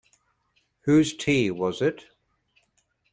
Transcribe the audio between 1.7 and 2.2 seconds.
it?